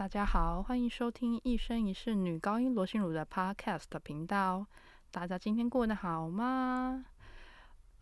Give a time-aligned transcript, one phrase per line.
[0.00, 4.66] 大家好，欢迎收听一生一世女高音罗心如的 Podcast 频道。
[5.10, 7.04] 大家今天过得好吗？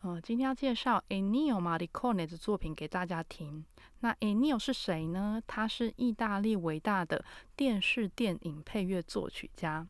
[0.03, 3.65] 呃，今天要介绍 Ennio Morricone 的作品给大家听。
[3.99, 5.43] 那 Ennio 是谁呢？
[5.45, 7.25] 他是意大利伟大的
[7.57, 9.85] 电视电影配乐作曲家。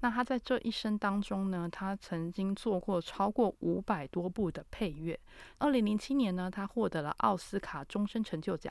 [0.00, 5.18] 那他在这一生当中呢，他曾经做过超过五百多部的配乐。
[5.56, 8.70] 二零零七年呢，他获得了奥斯卡终身成就奖。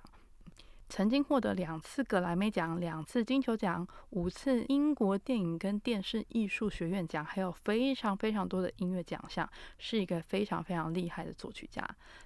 [0.87, 11.83] 曾经获得两次格莱美奖、两次金球奖、五次英国电影跟电视艺术学院奖，还有非常非常多的音乐奖项，是一个非常非常厉害的作曲家。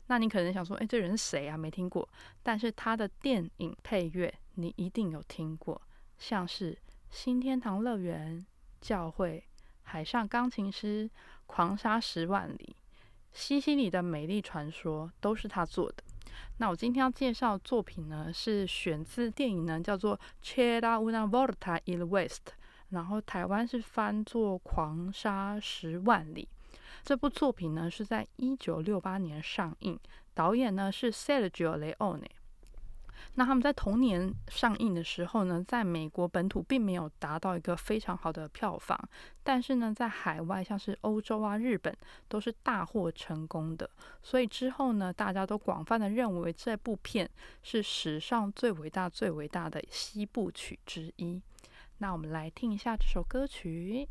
[0.08, 1.58] 那你可能想说，哎，这人是谁啊？
[1.58, 2.08] 没听过。
[2.44, 5.82] 但是他的电影配乐你一定有听过，
[6.18, 6.74] 像是
[7.10, 8.38] 《新天堂乐园》、
[8.82, 9.38] 《教会》、
[9.84, 11.06] 《海上钢琴师》、
[11.48, 12.76] 《狂沙十万里》、
[13.32, 16.04] 《西西里的美丽传说》，都是他做的。
[16.58, 22.46] 那我今天要介绍的作品呢，是选自电影呢，叫做《Chera una volta il West》，
[22.90, 26.48] 然后台湾是翻作《狂沙十万里》。
[27.04, 29.98] 这部作品呢是在一九六八年上映，
[30.34, 32.26] 导演呢是 Sergio Leone。
[33.36, 39.00] 那他们在同年上映的时候呢，在美国本土并没有达到一个非常好的票房，
[39.44, 41.96] 但是呢，在海外像是欧洲啊、日本
[42.28, 43.90] 都是大获成功的。
[44.22, 47.30] 所以之后呢，大家都广泛的认为这部片
[47.64, 51.42] 是史上最伟大、最伟大的西部曲之一。
[52.00, 54.08] 那我们来听一下这首歌曲。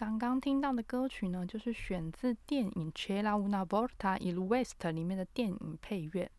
[0.00, 6.30] 刚刚听到的歌曲呢，就是选自电影《Chela una volta il West》里面的电影配乐。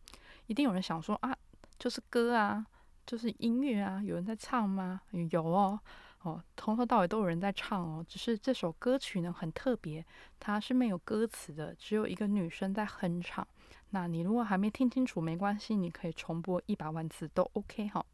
[0.48, 1.32] 一定有人想说啊，
[1.78, 2.66] 就是歌啊，
[3.06, 5.02] 就是音乐啊，有人在唱吗？
[5.30, 5.78] 有哦，
[6.22, 8.04] 哦，从头到尾都有人在唱哦。
[8.08, 10.04] 只是这首歌曲呢很特别，
[10.40, 13.46] 它是没有歌词的，只有一个女生在哼唱。
[13.90, 18.04] 那你如果还没听清楚，没关系，你可以重播一百万次都 OK 哈。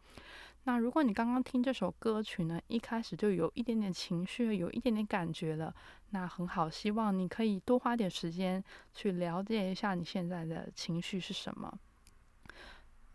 [0.64, 5.74] 那如果你刚刚听这首歌曲呢，一开始就有一点点情绪，有一点点感觉了，
[6.10, 6.68] 那很好。
[6.68, 8.62] 希望你可以多花点时间
[8.92, 11.78] 去了解一下你现在的情绪是什么。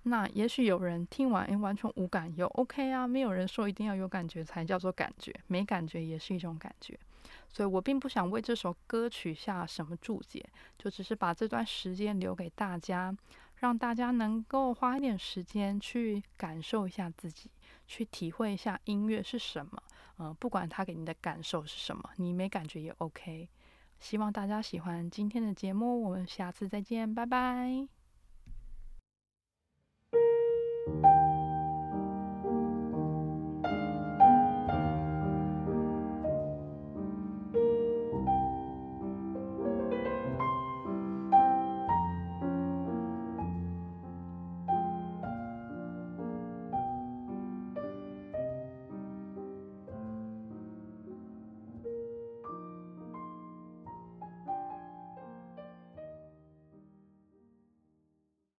[0.06, 7.00] 那也许有人听完，诶，完全无感，有 OK 啊，没有人说一定要有感觉才叫做感觉，没感觉也是一种感觉。
[7.48, 10.44] 所以我并不想为这首歌曲下什么注解，
[10.78, 13.16] 就只是把这段时间留给大家。
[13.64, 17.50] 让大家能够花一点时间去感受一下自己，
[17.88, 19.82] 去体会一下音乐是什么。
[20.18, 23.48] 嗯，不管它给你的感受是什么，你没感觉也 OK。
[24.02, 28.03] 希望大家喜欢今天的节目，我们下次再见，拜拜。